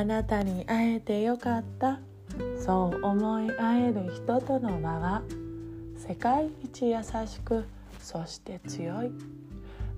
[0.00, 2.00] あなたに会えてよかった。
[2.58, 5.20] そう思い合える人との輪は
[5.98, 7.66] 世界一優しく
[7.98, 9.12] そして強い。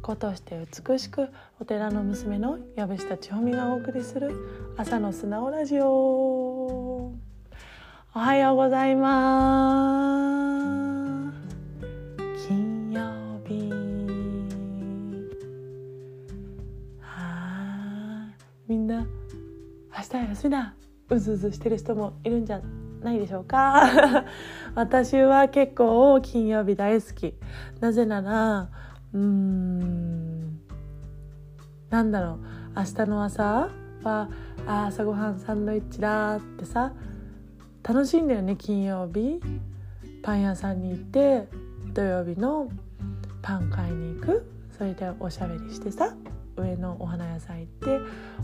[0.00, 0.58] 子として
[0.88, 1.28] 美しく
[1.60, 5.86] お寺の娘の藪下千穂美がお送りする朝の素直ラジオ。
[5.86, 7.12] お
[8.14, 10.29] はようございます。
[20.40, 20.74] 休みだ
[21.10, 22.62] うずうずしてる人もいるんじゃ
[23.02, 24.24] ないでしょうか。
[24.74, 27.34] 私は結構金曜日大好き。
[27.80, 28.70] なぜなら
[29.12, 30.60] うーん
[31.90, 32.38] なんだろう。
[32.76, 33.68] 明日の朝
[34.02, 34.28] は
[34.66, 36.92] あ朝ごはんサンドイッチだってさ
[37.82, 39.40] 楽しいんだよね金曜日。
[40.22, 41.48] パン屋さんに行って
[41.92, 42.70] 土曜日の
[43.42, 44.50] パン買いに行く。
[44.78, 46.14] それでおしゃべりしてさ
[46.56, 47.98] 上のお花屋さん行って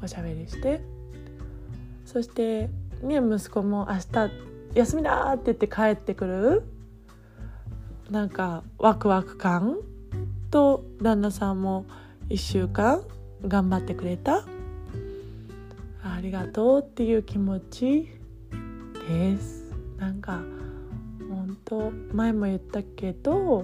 [0.00, 0.99] おしゃべりして。
[2.12, 2.68] そして
[3.02, 4.32] ね息子も明日
[4.74, 6.64] 休みだって言って帰ってくる
[8.10, 9.76] なんかワクワク感
[10.50, 11.86] と旦那さんも
[12.28, 13.04] 1週間
[13.46, 14.44] 頑張ってくれた。
[16.02, 18.08] ありがとうっていう気持ち
[19.08, 19.72] です。
[19.96, 20.40] なんか
[21.28, 23.62] 本当前も言ったけど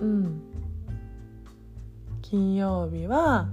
[0.00, 0.40] うん。
[2.22, 3.48] 金曜日は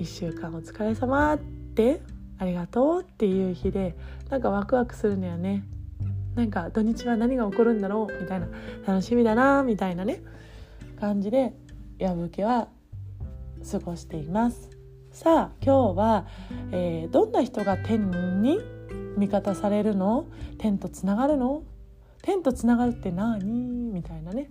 [0.00, 2.00] 1週間お疲れ様って
[2.38, 3.94] ありがとうっていう日で
[4.30, 5.62] なんかワクワクするのよね。
[6.34, 8.48] なんか土日は何が起こるんだろうみたいな。
[8.86, 10.22] 楽しみだなみたいなね。
[10.98, 11.52] 感じで
[11.98, 12.68] 矢吹は
[13.70, 14.70] 過ごしています。
[15.12, 16.26] さあ今日は、
[16.72, 18.58] えー、どんな人が天に
[19.18, 20.24] 味方されるの？
[20.56, 21.62] 天とつながるの？
[22.22, 23.92] 天とつながるって何？
[23.92, 24.50] みたいなね。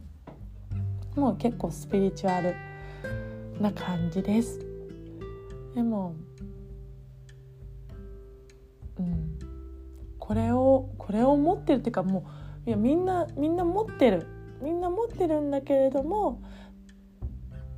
[1.15, 2.55] もう結構スピリチュアル
[3.59, 4.68] な感じです。
[5.79, 6.13] でも
[8.99, 9.39] うん。
[10.19, 12.25] これをこれを持ってるっていうかも
[12.65, 14.27] ういやみんなみんな持ってる。
[14.61, 16.43] みんな持ってるんだけれども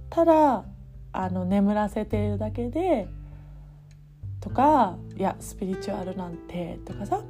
[0.10, 0.66] ただ
[1.12, 3.08] あの眠らせているだけで
[4.40, 7.22] とかいやスピリチュアルなんてとかさ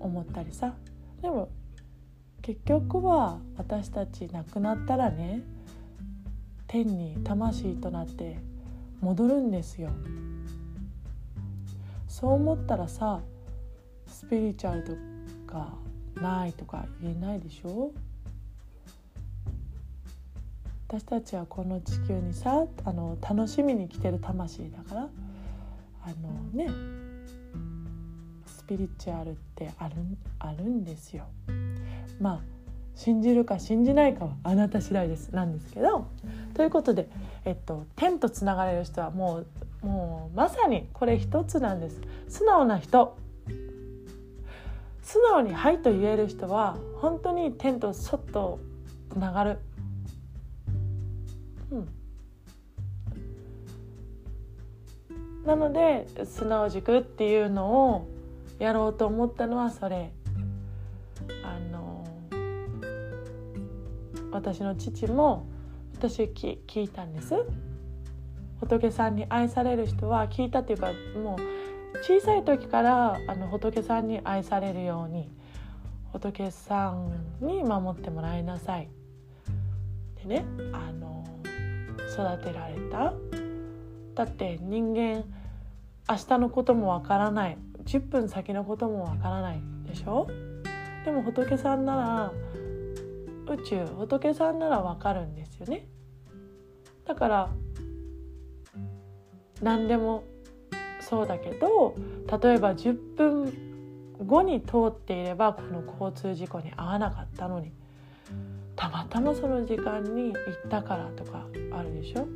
[0.00, 0.74] 思ったりさ。
[1.20, 1.50] でも
[2.40, 5.42] 結局は私たち亡くなったらね
[6.66, 8.55] 天に魂となって
[9.00, 9.90] 戻るんですよ。
[12.08, 13.20] そう思ったらさ
[14.06, 14.92] スピリチュアルと
[15.46, 15.74] か
[16.20, 17.92] ないとか言えないでしょ？
[20.88, 25.08] 私たちはこの地球にさあの楽しみに来てる魂だから
[26.04, 26.70] あのね
[28.46, 29.94] スピリチュアルってある
[30.38, 31.24] あるんですよ。
[32.20, 32.40] まあ
[32.94, 35.28] 信じるか信じないかはあなた次第です。
[35.34, 36.06] なんですけど
[36.56, 37.10] ということで、
[37.44, 39.44] えっと、天とつながれる人はも
[39.82, 42.00] うもうまさにこれ一つなんです。
[42.28, 43.14] 素直な人。
[45.02, 48.58] 素直に「はい」と言える人は本当に天とそっと
[49.12, 49.58] つながる。
[51.70, 51.88] うん。
[55.44, 58.08] なので素直軸っていうのを
[58.58, 60.10] やろうと思ったのはそれ。
[61.44, 62.02] あの
[64.32, 65.46] 私の父も
[65.98, 67.34] 私聞聞いたんです。
[68.60, 75.30] 仏さんに愛される人は聞いたっていうかもう小さい時からあの仏さんに愛されるように
[76.12, 78.88] 仏さんに守ってもらいなさい。
[80.22, 81.24] でねあの
[82.12, 83.14] 育てられた。
[84.14, 85.24] だって人間
[86.08, 87.58] 明日のこともわからない。
[87.84, 90.26] 10分先のこともわからないでしょ？
[91.04, 92.32] でも仏さんなら
[93.48, 95.88] 宇宙仏さんならわかるんですよね。
[97.04, 97.50] だから
[99.62, 100.24] 何でも
[101.00, 101.94] そうだけど
[102.42, 103.52] 例えば10分
[104.26, 107.72] 後に通っていればこの交通事故に遭わなかったのに
[108.74, 112.26] たまたまその時間に行ったからとかあるでしょ？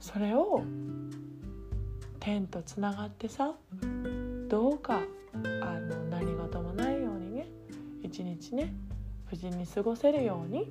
[0.00, 0.62] それを
[2.20, 3.54] 天とつながってさ
[4.48, 5.00] どうか
[8.50, 8.74] ね
[9.30, 10.68] 無事に過ごせるように。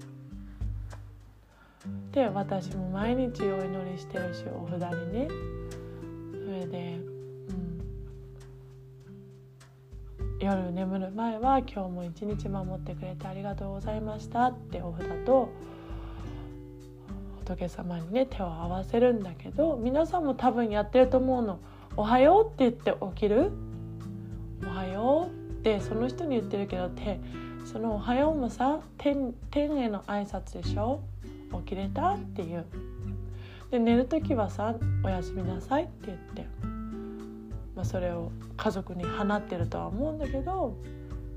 [2.11, 5.27] で私も毎日お祈りしてるしお札にね。
[6.31, 6.99] それで、
[7.49, 7.53] う
[10.23, 15.49] ん、夜眠る前は「今日も一日守ってくれてありがとうございました」ってお札と
[17.45, 21.59] 仏様にね手を合わせるんだけど皆さんも多分やってると思うの
[21.97, 23.51] 「おはよう」って言って起きる
[24.63, 27.19] 「おはよう」ってその人に言ってるけど手
[27.65, 31.01] その「おはよう」もさ天天への挨拶でしょ？
[31.51, 32.65] 起きれた?」っていう。
[33.69, 36.45] で寝る時はさ「おやすみなさい」って言って、
[37.73, 40.75] まあ、それを家族に放ってるとは思うんだけど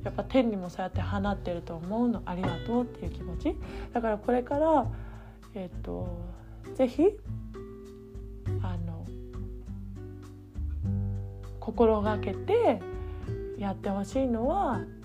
[0.02, 3.56] やっぱ天にもそうやって放ってると思うのありがとうっていう気持ち。
[3.92, 4.86] だからこれから
[5.54, 6.08] えっ、ー、と
[6.74, 7.04] ぜひ
[8.62, 9.06] あの
[11.60, 12.80] 心がけて
[13.58, 14.80] やってほしいのは「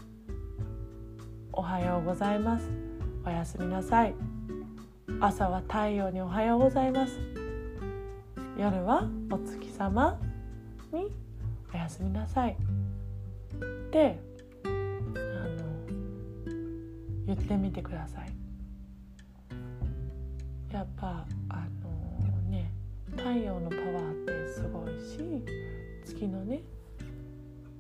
[1.60, 2.70] おはようございます」
[3.28, 4.16] 「おやすみなさい」
[5.20, 7.20] 朝は太陽におはようございます。
[8.58, 10.18] 夜はお月様
[10.94, 11.12] に
[11.74, 12.54] おやすみなさい。
[12.54, 14.20] って
[14.64, 14.78] あの
[17.26, 18.32] 言ってみてください。
[20.72, 22.72] やっぱあのね
[23.18, 25.44] 太陽のパワーってすごいし
[26.06, 26.62] 月のね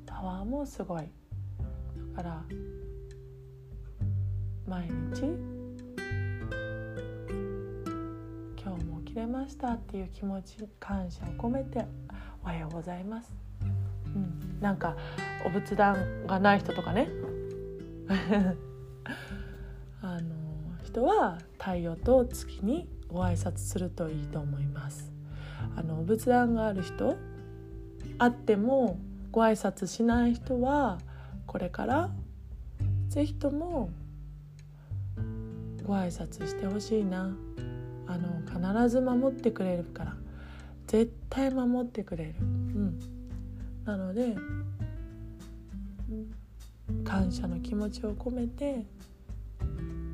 [0.05, 1.03] パワーもすごい。
[2.13, 2.43] だから
[4.69, 5.23] 毎日？
[8.61, 11.87] 今日も切れましたっていう気持ち感謝を込めて
[12.43, 13.31] おはようございます、
[14.05, 14.95] うん、なんか
[15.43, 17.09] お仏壇がない人とかね。
[20.03, 20.29] あの
[20.83, 25.11] 人は太陽と月にご挨拶するといいと思います。
[25.75, 27.17] あのお仏壇がある人
[28.19, 28.99] あっても
[29.31, 30.99] ご挨拶しない人は
[31.47, 32.11] これから
[33.09, 33.89] 是非とも
[35.89, 37.35] ご挨拶してほしいな。
[38.05, 40.15] あの必ず守ってくれるから。
[40.89, 42.99] 絶対守ってくれる、うん、
[43.85, 44.35] なので
[47.03, 48.87] 感謝の気持ちを込めて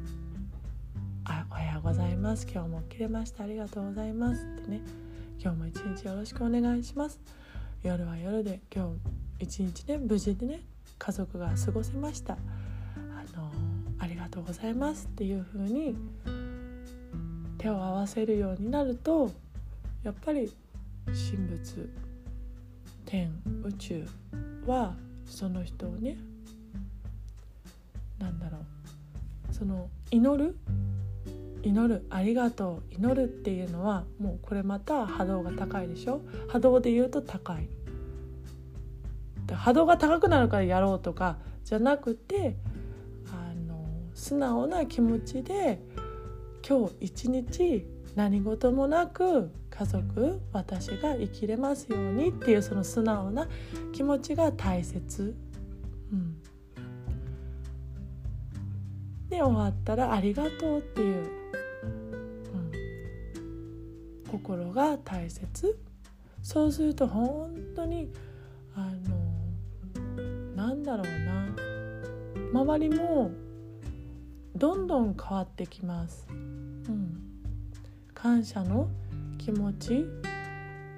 [1.24, 2.45] 「あおはようございます。
[2.51, 3.45] 今日も起きれました。
[3.45, 4.81] ありがとうございます」ってね
[5.42, 7.21] 「今日も一日よろしくお願いします」
[7.81, 8.92] 夜は夜で今
[9.39, 10.60] 日一日ね無事でね
[11.00, 12.38] 家族が過ごせました。
[14.36, 15.96] とうございますっていう風に
[17.58, 19.32] 手を合わせるようになると
[20.04, 20.52] やっぱり
[21.06, 21.90] 神仏
[23.06, 23.32] 天
[23.64, 24.06] 宇宙
[24.66, 24.94] は
[25.26, 26.18] その人をね
[28.20, 28.58] なんだろ
[29.50, 30.58] うその祈る
[31.64, 36.20] 祈るありがとう祈るっていうのはもうこれまた波動が高いでしょ？
[36.50, 37.70] 波動で言うと高い。
[39.50, 42.58] 波動が高くなるからやろうとかじゃなくて
[44.16, 45.80] 素直な気持ちで
[46.68, 47.86] 今日一日
[48.16, 53.48] 何事もなく家族私が生きれますようにっていうその素直な
[53.92, 55.36] 気持ちが大切。
[56.14, 56.42] うん、
[59.28, 61.18] で終わったら「ありがとう」っていう、
[61.84, 62.58] う
[64.30, 65.78] ん、心が大切。
[66.42, 68.10] そうすると本当に
[68.76, 68.92] あ
[70.56, 71.46] のなんだろうな。
[72.54, 73.32] 周りも
[74.56, 76.25] どんどん変わってきます。
[76.30, 77.22] うん、
[78.13, 78.90] 感謝の
[79.38, 80.06] 気持ち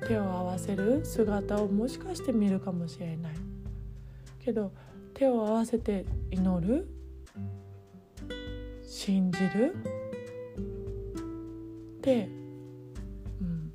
[0.08, 3.34] 手を合わせる姿をもしかして見るかもしれない。
[4.40, 4.72] けど
[5.14, 6.88] 手を合わせて祈る
[8.84, 9.76] 信じる
[12.02, 12.30] で、
[13.42, 13.74] うん、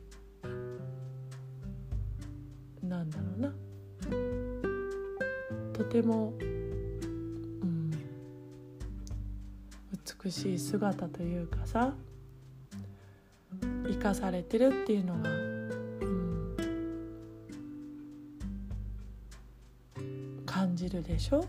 [2.89, 3.53] なんだろうな。
[5.73, 6.35] とても、
[10.25, 11.95] 美しい姿というかさ
[13.85, 15.33] 生かされてるっていうのが、う
[20.01, 21.45] ん、感じるでしょ？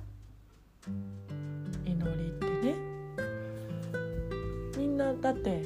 [1.85, 2.73] 祈りってね。
[4.77, 5.63] みんなだって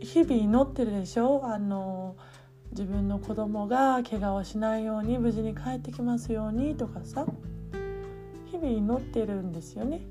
[0.00, 1.40] 日々祈ってるでしょ？
[1.44, 2.16] あの
[2.70, 7.24] 自分の子供が怪我をしないように無事に帰ってきますようにとかさ。
[8.50, 10.02] 日々祈ってるんですよね。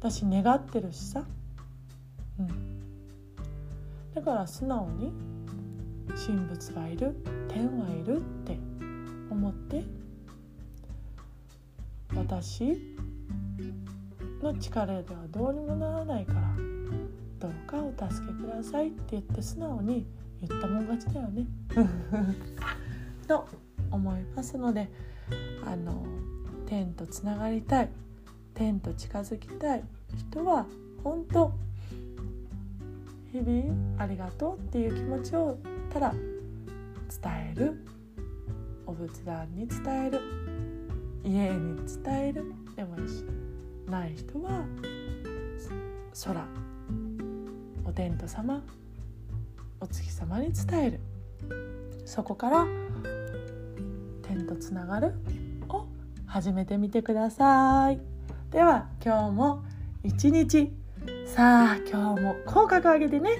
[0.00, 1.24] 私願ってるしさ。
[2.38, 2.78] うん。
[4.14, 5.12] だから素直に
[6.26, 7.14] 神仏はいる
[7.48, 8.58] 天はいるって
[9.30, 9.84] 思って
[12.14, 12.76] 私
[14.42, 16.40] の力ではどうにもならないから
[17.38, 20.06] どうかお助けくださいって言って素直に
[20.40, 21.46] 言ったもん勝ちだよね。
[23.28, 23.46] と
[23.90, 24.88] 思いますので
[25.64, 26.04] あの
[26.66, 27.90] 天とつながりたい。
[28.58, 29.84] 天と近づきたい。
[30.16, 30.66] 人は
[31.04, 31.52] 本当
[33.32, 35.56] 日々ありがとうっていう気持ちを
[35.90, 37.84] ただ伝える。
[38.84, 40.20] お仏壇に伝える。
[41.24, 43.24] 家に伝えるでもいいし
[43.86, 44.64] ない人は
[46.24, 46.44] 空。
[47.84, 48.60] お天道様
[49.80, 51.00] お月様に伝える。
[52.04, 52.66] そこから
[54.22, 55.14] 天とつながる
[55.68, 55.86] を
[56.26, 58.17] 始めてみてください。
[58.50, 59.62] では今日も
[60.02, 60.72] 一日。
[61.26, 63.30] さあ今日も口角上げてね。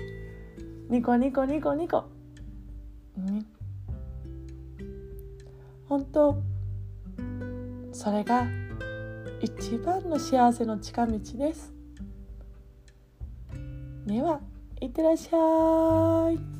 [0.90, 2.04] ニコニコニコニコ。
[3.16, 3.46] ね
[5.88, 6.42] 本当
[7.90, 8.46] それが
[9.40, 11.72] 一番の幸せの近道です。
[14.06, 14.40] では
[14.82, 16.57] いってらっしゃい。